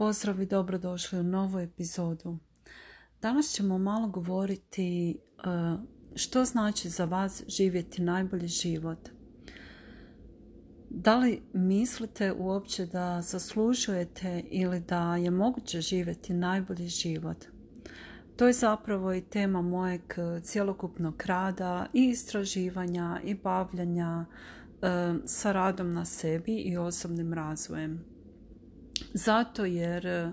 [0.00, 2.38] Pozdrav i dobrodošli u novu epizodu.
[3.22, 5.16] Danas ćemo malo govoriti e,
[6.14, 9.08] što znači za vas živjeti najbolji život.
[10.90, 17.44] Da li mislite uopće da zaslužujete ili da je moguće živjeti najbolji život?
[18.36, 20.02] To je zapravo i tema mojeg
[20.42, 24.86] cjelokupnog rada i istraživanja i bavljanja e,
[25.24, 28.09] sa radom na sebi i osobnim razvojem.
[29.14, 30.32] Zato jer e,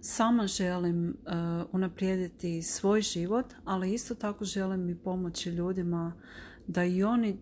[0.00, 1.14] sama želim e,
[1.72, 6.12] unaprijediti svoj život, ali isto tako želim i pomoći ljudima
[6.66, 7.38] da i oni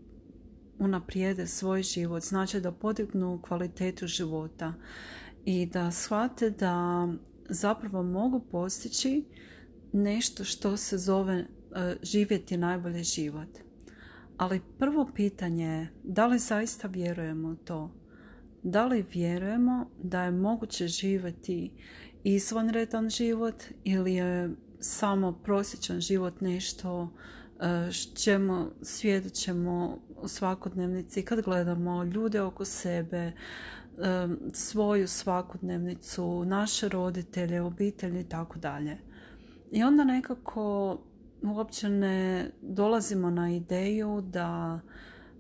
[0.79, 4.75] unaprijede svoj život, znači da podignu kvalitetu života
[5.45, 7.09] i da shvate da
[7.49, 9.25] zapravo mogu postići
[9.93, 11.47] nešto što se zove e,
[12.03, 13.49] živjeti najbolji život.
[14.37, 18.02] Ali prvo pitanje je da li zaista vjerujemo to?
[18.63, 21.73] Da li vjerujemo da je moguće živjeti
[22.25, 27.13] izvanredan život ili je samo prosječan život nešto
[27.61, 27.91] e,
[28.25, 33.33] čemu svjedočemo u svakodnevnici kad gledamo ljude oko sebe, e,
[34.53, 38.99] svoju svakodnevnicu, naše roditelje, obitelji i tako dalje.
[39.71, 40.99] I onda nekako
[41.43, 44.81] uopće ne dolazimo na ideju da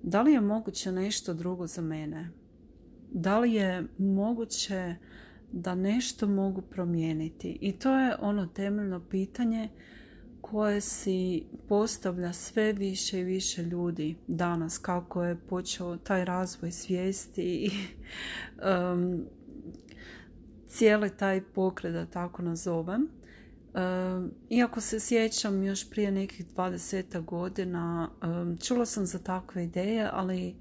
[0.03, 2.42] da li je moguće nešto drugo za mene
[3.15, 4.95] da li je moguće
[5.53, 7.59] da nešto mogu promijeniti?
[7.61, 9.69] I to je ono temeljno pitanje
[10.41, 17.43] koje si postavlja sve više i više ljudi danas kako je počeo taj razvoj svijesti
[17.43, 17.71] i
[18.93, 19.25] um,
[20.69, 23.09] cijeli taj pokret da tako nazovem.
[23.75, 30.09] Um, iako se sjećam još prije nekih 20 godina um, čula sam za takve ideje
[30.13, 30.55] ali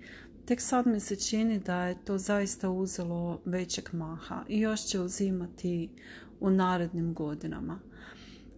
[0.45, 4.99] Tek sad mi se čini da je to zaista uzelo većeg maha i još će
[4.99, 5.89] uzimati
[6.39, 7.79] u narednim godinama.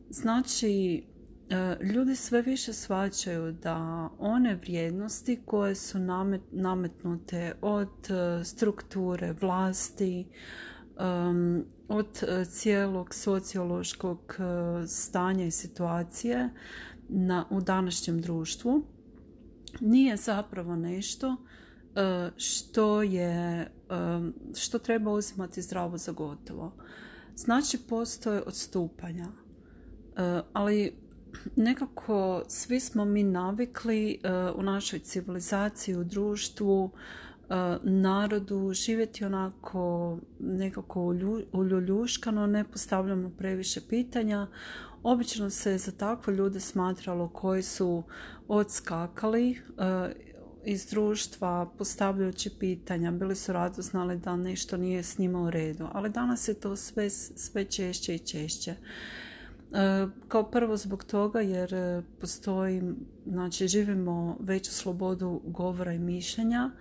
[0.10, 1.04] Znači,
[1.50, 5.98] e, ljudi sve više shvaćaju da one vrijednosti koje su
[6.52, 10.28] nametnute od e, strukture vlasti,
[11.88, 14.38] od e, cijelog sociološkog
[14.88, 16.50] stanja i situacije
[17.10, 18.84] na, u današnjem društvu,
[19.80, 21.38] nije zapravo nešto
[22.38, 23.68] što je
[24.56, 26.72] što treba uzimati zdravo za gotovo.
[27.36, 29.28] Znači postoje odstupanja.
[30.18, 30.96] E, ali
[31.56, 34.20] nekako svi smo mi navikli
[34.56, 36.92] u našoj civilizaciji, u društvu,
[37.84, 41.16] narodu živjeti onako nekako
[41.54, 44.48] uljuljuškano, ne postavljamo previše pitanja.
[45.04, 48.04] Obično se za takve ljude smatralo koji su
[48.48, 49.62] odskakali
[50.66, 56.10] iz društva postavljajući pitanja, bili su radoznali da nešto nije s njima u redu, ali
[56.10, 58.72] danas je to sve, sve češće i češće.
[58.72, 62.82] E, kao prvo zbog toga jer e, postoji,
[63.26, 66.72] znači živimo veću slobodu govora i mišljenja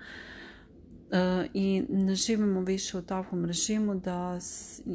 [1.10, 4.40] e, i ne živimo više u takvom režimu da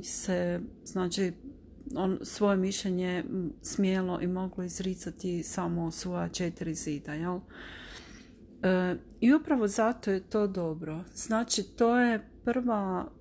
[0.04, 1.34] se znači
[1.96, 3.24] on svoje mišljenje
[3.62, 7.40] smjelo i moglo izricati samo svoja četiri zida, jel?
[8.64, 11.04] E, I upravo zato je to dobro.
[11.14, 13.12] Znači, to je prva,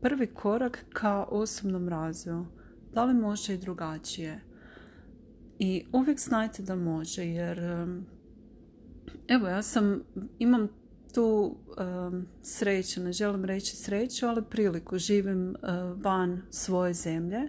[0.00, 2.46] prvi korak ka osobnom razvoju.
[2.92, 4.40] Da li može i drugačije?
[5.58, 7.58] I uvijek znajte da može, jer
[9.28, 10.02] evo, ja sam,
[10.38, 10.68] imam
[11.14, 17.40] tu um, sreću, ne želim reći sreću, ali priliku, živim uh, van svoje zemlje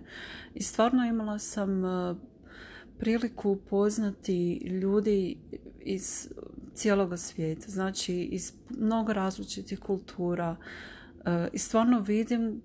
[0.53, 2.17] i stvarno imala sam uh,
[2.99, 5.37] priliku upoznati ljudi
[5.79, 6.29] iz
[6.77, 10.55] cijeloga svijeta, znači iz mnogo različitih kultura
[11.25, 12.61] e, i stvarno vidim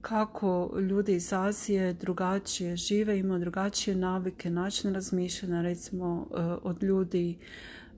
[0.00, 7.38] kako ljudi iz Azije drugačije žive, imaju drugačije navike, način razmišljanja recimo e, od ljudi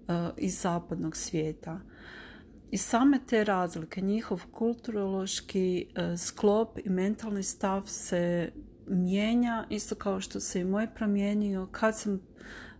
[0.08, 1.80] e, iz zapadnog svijeta.
[2.70, 5.86] I same te razlike, njihov kulturološki
[6.16, 8.52] sklop i mentalni stav se
[8.86, 12.20] mijenja, isto kao što se i moj promijenio kad sam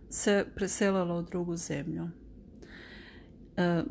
[0.09, 2.09] se preselila u drugu zemlju.
[3.57, 3.83] E,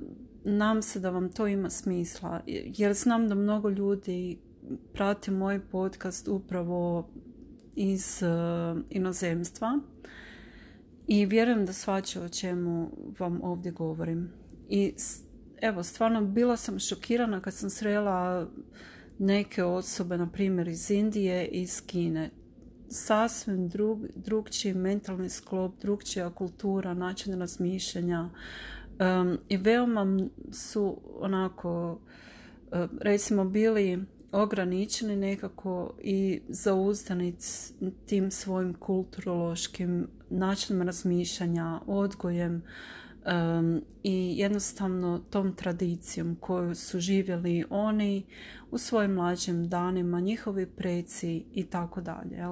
[0.45, 4.39] nam se da vam to ima smisla, jer znam da mnogo ljudi
[4.93, 7.09] prati moj podcast upravo
[7.77, 8.27] iz e,
[8.91, 9.81] inozemstva
[11.07, 14.33] i vjerujem da svače o čemu vam ovdje govorim.
[14.69, 14.95] I
[15.63, 18.49] evo, stvarno bila sam šokirana kad sam srela
[19.19, 22.31] neke osobe, na primjer iz Indije i iz Kine.
[22.89, 28.29] Sasvim drug, drugčiji mentalni sklop, drugčija kultura, način razmišljanja
[29.01, 32.01] um, i veoma su onako
[32.73, 37.35] uh, recimo bili ograničeni nekako i zauzdani
[38.07, 42.63] tim svojim kulturološkim načinom razmišljanja, odgojem
[44.03, 48.27] i jednostavno tom tradicijom koju su živjeli oni
[48.71, 52.45] u svojim mlađim danima, njihovi preci i tako dalje.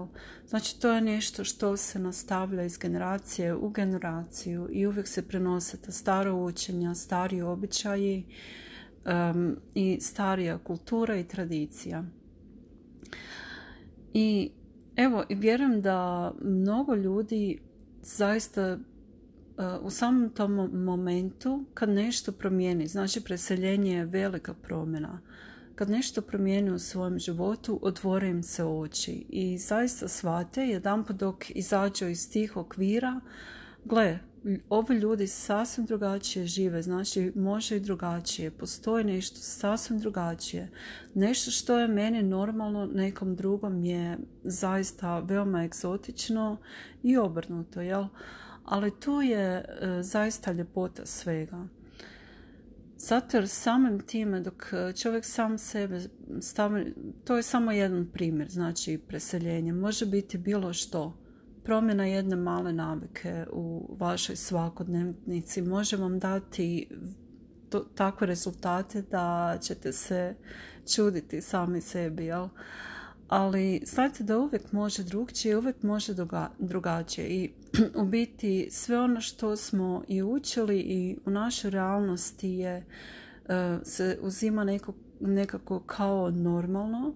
[0.46, 5.76] Znači to je nešto što se nastavlja iz generacije u generaciju i uvijek se prenose
[5.76, 8.24] ta staro učenja, stari običaji
[9.74, 12.04] i starija kultura i tradicija.
[14.14, 14.50] I
[14.96, 17.58] evo, vjerujem da mnogo ljudi
[18.02, 18.78] zaista
[19.82, 25.20] u samom tom momentu kad nešto promijeni, znači preseljenje je velika promjena,
[25.74, 31.50] kad nešto promijeni u svojem životu, otvore im se oči i zaista shvate jedan dok
[31.50, 33.20] izađu iz tih okvira,
[33.84, 34.18] gle,
[34.68, 40.70] ovi ljudi sasvim drugačije žive, znači može i drugačije, postoji nešto sasvim drugačije.
[41.14, 46.56] Nešto što je meni normalno, nekom drugom je zaista veoma egzotično
[47.02, 48.04] i obrnuto, jel?
[48.68, 49.64] Ali tu je e,
[50.02, 51.66] zaista ljepota svega.
[52.96, 54.72] Zato jer samim time dok
[55.02, 56.00] čovjek sam sebe
[56.40, 56.94] stavi,
[57.24, 61.16] to je samo jedan primjer, znači preseljenje, može biti bilo što.
[61.64, 66.88] Promjena jedne male navike u vašoj svakodnevnici može vam dati
[67.70, 70.34] to, takve rezultate da ćete se
[70.94, 72.48] čuditi sami sebi, jel?
[73.28, 76.14] Ali znate da uvijek može drugčije, uvijek može
[76.58, 77.50] drugačije i
[78.02, 82.86] u biti sve ono što smo i učili i u našoj realnosti je
[83.48, 87.14] e, se uzima neko, nekako kao normalno, uh,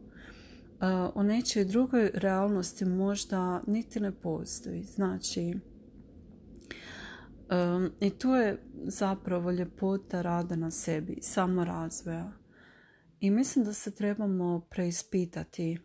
[1.14, 4.82] u nečoj drugoj realnosti možda niti ne postoji.
[4.82, 5.54] Znači,
[8.00, 12.32] i tu je zapravo ljepota rada na sebi, samo razvoja.
[13.20, 15.78] I mislim da se trebamo preispitati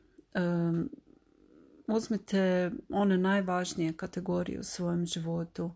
[1.88, 5.72] uzmite one najvažnije kategorije u svojem životu.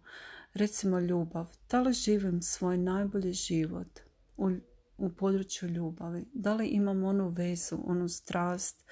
[0.53, 1.57] Recimo ljubav.
[1.69, 3.99] Da li živim svoj najbolji život
[4.37, 4.49] u,
[4.97, 6.25] u području ljubavi?
[6.33, 8.85] Da li imam onu vezu, onu strast,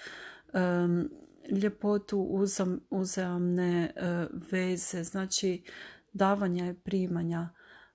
[0.53, 1.09] um,
[1.51, 5.63] ljepotu uzam, uzajamne uh, veze, znači
[6.13, 7.49] davanja i primanja.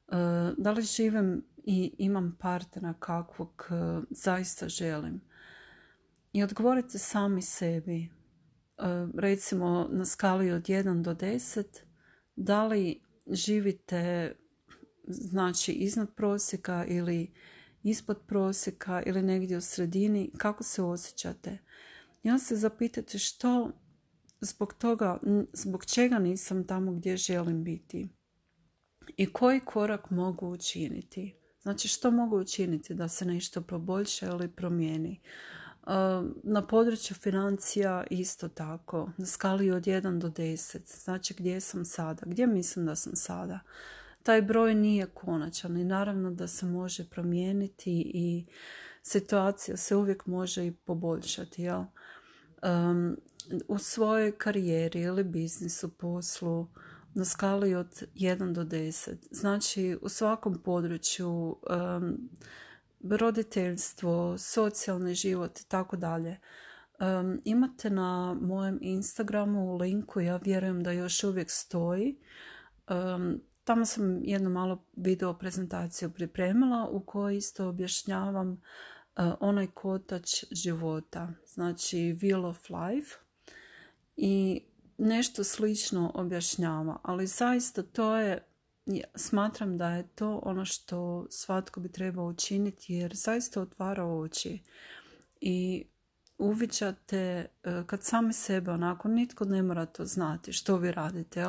[0.09, 0.15] Uh,
[0.59, 5.21] da li živim i imam partnera kakvog uh, zaista želim?
[6.34, 8.08] I odgovorite sami sebi, e,
[9.19, 11.64] recimo na skali od 1 do 10,
[12.36, 14.32] da li živite
[15.06, 17.32] znači iznad prosjeka ili
[17.82, 21.58] ispod prosjeka ili negdje u sredini, kako se osjećate.
[22.22, 23.70] I onda se zapitate što
[24.40, 25.19] zbog toga,
[25.52, 28.08] zbog čega nisam tamo gdje želim biti
[29.16, 31.34] i koji korak mogu učiniti.
[31.62, 35.20] Znači što mogu učiniti da se nešto poboljša ili promijeni.
[36.42, 42.22] Na području financija isto tako, na skali od 1 do 10, znači gdje sam sada,
[42.26, 43.60] gdje mislim da sam sada.
[44.22, 48.46] Taj broj nije konačan i naravno da se može promijeniti i
[49.02, 51.62] situacija se uvijek može i poboljšati.
[51.62, 51.84] Jel?
[53.69, 56.66] u svojoj karijeri ili biznisu, poslu,
[57.14, 59.14] na skali od 1 do 10.
[59.30, 61.56] Znači u svakom području
[63.10, 66.38] roditeljstvo, socijalni život i tako dalje.
[67.44, 72.18] Imate na mojem Instagramu linku, ja vjerujem da još uvijek stoji.
[73.64, 78.58] Tamo sam jednu malo video prezentaciju pripremila u kojoj isto objašnjavam uh,
[79.40, 83.16] onaj kotač života, znači Wheel of Life
[84.16, 84.62] i
[84.99, 88.46] nešto slično objašnjava, ali zaista to je
[89.14, 94.62] smatram da je to ono što svatko bi trebao učiniti jer zaista otvara oči.
[95.41, 95.85] I
[96.38, 101.45] uviđate e, kad sami sebe onako nitko ne mora to znati što vi radite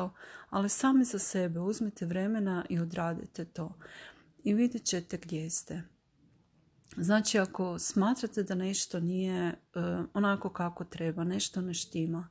[0.50, 3.78] ali sami za sebe uzmite vremena i odradite to.
[4.44, 5.82] I vidjet ćete gdje ste.
[6.96, 9.54] Znači ako smatrate da nešto nije e,
[10.14, 12.28] onako kako treba nešto ne štima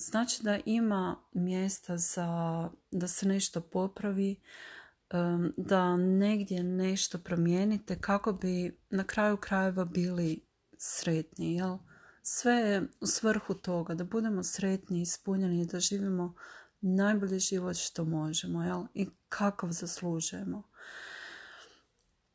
[0.00, 4.40] znači da ima mjesta za da se nešto popravi,
[5.56, 10.40] da negdje nešto promijenite kako bi na kraju krajeva bili
[10.78, 11.54] sretni.
[11.54, 11.78] Jel?
[12.22, 16.34] Sve je u svrhu toga da budemo sretni, ispunjeni, da živimo
[16.80, 18.82] najbolji život što možemo jel?
[18.94, 20.69] i kakav zaslužujemo.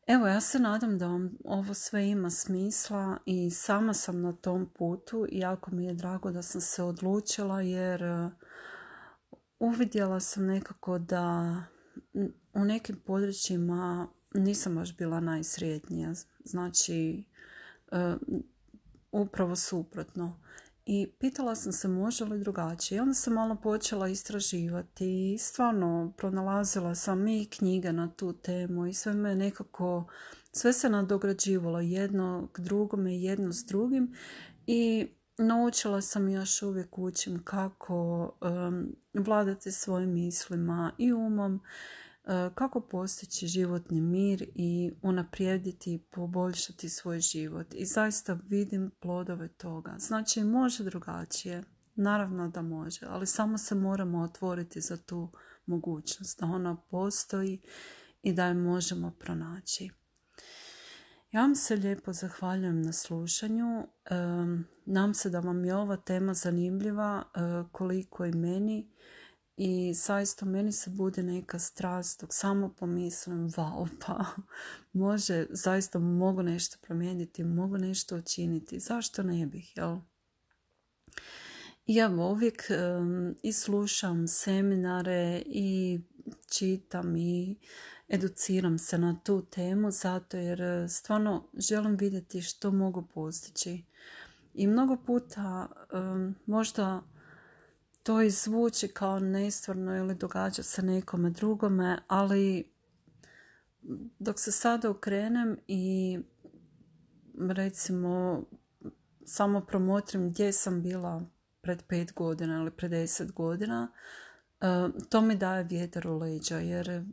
[0.08, 4.70] Evo, ja se nadam da vam ovo sve ima smisla i sama sam na tom
[4.78, 8.30] putu i jako mi je drago da sam se odlučila jer e,
[9.60, 11.56] uvidjela sam nekako da
[12.54, 16.14] u nekim područjima nisam baš bila najsrijetnija.
[16.44, 17.24] Znači,
[17.92, 18.16] e,
[19.12, 20.42] upravo suprotno.
[20.86, 22.98] I pitala sam se može li drugačije.
[22.98, 28.86] I onda sam malo počela istraživati i stvarno pronalazila sam i knjige na tu temu
[28.86, 30.08] i sve me nekako,
[30.52, 34.14] sve se nadograđivalo jedno k drugome, jedno s drugim
[34.68, 38.32] i naučila sam još uvijek učim kako
[39.14, 41.62] vladati svojim mislima i umom,
[42.56, 47.68] kako postići životni mir i unaprijediti i poboljšati svoj život.
[47.74, 49.96] I zaista vidim plodove toga.
[50.00, 51.64] Znači može drugačije,
[51.96, 55.32] naravno da može, ali samo se moramo otvoriti za tu
[55.66, 57.62] mogućnost da ona postoji
[58.24, 59.90] i da je možemo pronaći.
[61.32, 63.88] Ja vam se lijepo zahvaljujem na slušanju.
[64.86, 67.40] Nam se da vam je ova tema zanimljiva e,
[67.72, 68.92] koliko i meni
[69.58, 74.26] i zaista meni se bude neka strast dok samo pomislim wow pa
[74.94, 78.80] može, zaista mogu nešto promijeniti, mogu nešto učiniti.
[78.80, 79.98] Zašto ne bih, jel?
[81.86, 82.64] Ja uvijek
[83.44, 86.00] i slušam seminare i
[86.50, 87.56] čitam i
[88.08, 93.84] educiram se na tu temu zato jer e, stvarno želim vidjeti što mogu postići.
[94.54, 95.68] I mnogo puta
[96.46, 97.02] možda
[98.06, 102.72] to izvuči kao nestvarno ili događa se nekome drugome, ali
[104.20, 106.20] dok se sada okrenem i
[107.50, 108.44] recimo
[109.26, 111.26] samo promotrim gdje sam bila
[111.62, 113.92] pred pet godina ili pred deset godina,
[115.10, 117.04] to mi daje vjetar u leđa jer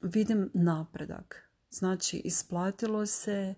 [0.00, 1.50] vidim napredak.
[1.70, 3.54] Znači, isplatilo se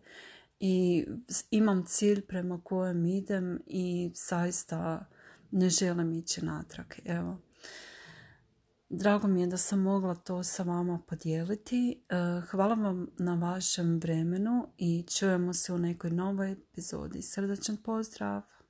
[0.61, 1.07] i
[1.51, 5.07] imam cilj prema kojem idem i zaista
[5.53, 6.87] ne želim ići natrag.
[7.05, 7.39] Evo.
[8.89, 12.03] Drago mi je da sam mogla to sa vama podijeliti.
[12.09, 17.23] E, hvala vam na vašem vremenu i čujemo se u nekoj novoj epizodi.
[17.23, 18.62] Srdačan pozdrav!